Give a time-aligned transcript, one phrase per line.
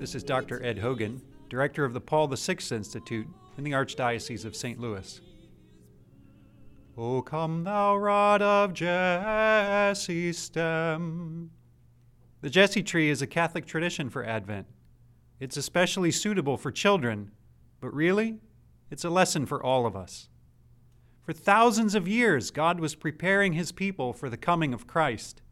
[0.00, 0.64] This is Dr.
[0.64, 3.28] Ed Hogan, Director of the Paul VI Institute
[3.58, 4.80] in the Archdiocese of St.
[4.80, 5.20] Louis.
[6.96, 11.50] O come, thou rod of Jesse's stem.
[12.40, 14.68] The Jesse tree is a Catholic tradition for Advent.
[15.38, 17.32] It's especially suitable for children,
[17.78, 18.38] but really,
[18.90, 20.30] it's a lesson for all of us.
[21.20, 25.42] For thousands of years, God was preparing his people for the coming of Christ.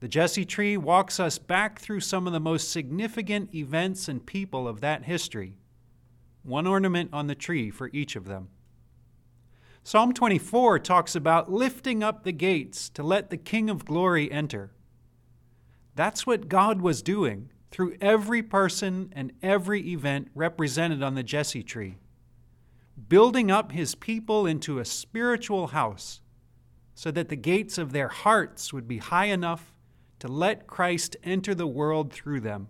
[0.00, 4.68] The Jesse tree walks us back through some of the most significant events and people
[4.68, 5.54] of that history,
[6.42, 8.48] one ornament on the tree for each of them.
[9.82, 14.72] Psalm 24 talks about lifting up the gates to let the King of Glory enter.
[15.94, 21.62] That's what God was doing through every person and every event represented on the Jesse
[21.62, 21.96] tree,
[23.08, 26.20] building up his people into a spiritual house
[26.94, 29.72] so that the gates of their hearts would be high enough
[30.26, 32.68] to let Christ enter the world through them.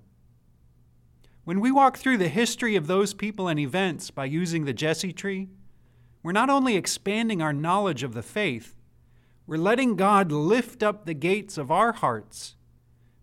[1.44, 5.12] When we walk through the history of those people and events by using the Jesse
[5.12, 5.48] tree,
[6.22, 8.76] we're not only expanding our knowledge of the faith,
[9.46, 12.56] we're letting God lift up the gates of our hearts,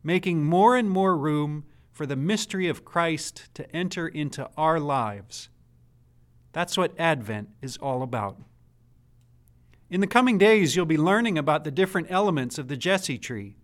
[0.04, 5.50] making more and more room for the mystery of Christ to enter into our lives.
[6.54, 8.42] That's what Advent is all about.
[9.90, 13.58] In the coming days, you'll be learning about the different elements of the Jesse tree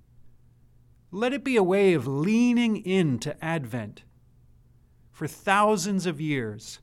[1.12, 4.04] let it be a way of leaning into Advent.
[5.12, 6.80] For thousands of years,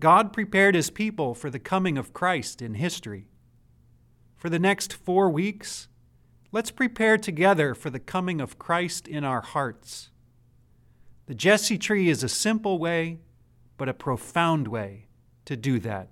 [0.00, 3.28] God prepared his people for the coming of Christ in history.
[4.36, 5.86] For the next four weeks,
[6.50, 10.10] let's prepare together for the coming of Christ in our hearts.
[11.26, 13.20] The Jesse tree is a simple way,
[13.76, 15.06] but a profound way
[15.44, 16.08] to do that.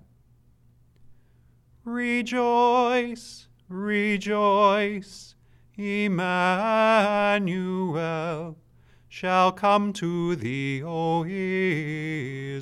[1.83, 5.35] Rejoice, rejoice.
[5.81, 7.41] Emmanuel
[9.09, 12.61] shall come to thee, O Israel.